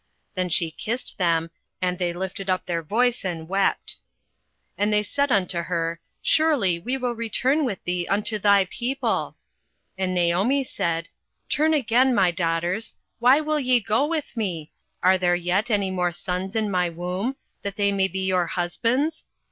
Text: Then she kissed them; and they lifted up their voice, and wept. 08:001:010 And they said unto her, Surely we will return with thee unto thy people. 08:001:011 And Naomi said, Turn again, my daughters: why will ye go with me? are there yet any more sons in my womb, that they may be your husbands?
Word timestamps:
Then 0.33 0.49
she 0.49 0.71
kissed 0.71 1.19
them; 1.19 1.51
and 1.79 1.99
they 1.99 2.11
lifted 2.11 2.49
up 2.49 2.65
their 2.65 2.81
voice, 2.81 3.23
and 3.23 3.47
wept. 3.47 3.97
08:001:010 4.71 4.73
And 4.79 4.93
they 4.93 5.03
said 5.03 5.31
unto 5.31 5.59
her, 5.59 5.99
Surely 6.23 6.79
we 6.79 6.97
will 6.97 7.13
return 7.13 7.65
with 7.65 7.83
thee 7.83 8.07
unto 8.07 8.39
thy 8.39 8.65
people. 8.71 9.35
08:001:011 9.99 10.03
And 10.05 10.13
Naomi 10.15 10.63
said, 10.63 11.07
Turn 11.49 11.75
again, 11.75 12.15
my 12.15 12.31
daughters: 12.31 12.95
why 13.19 13.41
will 13.41 13.59
ye 13.59 13.79
go 13.79 14.07
with 14.07 14.35
me? 14.35 14.71
are 15.03 15.19
there 15.19 15.35
yet 15.35 15.69
any 15.69 15.91
more 15.91 16.11
sons 16.11 16.55
in 16.55 16.71
my 16.71 16.89
womb, 16.89 17.35
that 17.61 17.75
they 17.75 17.91
may 17.91 18.07
be 18.07 18.25
your 18.25 18.47
husbands? 18.47 19.27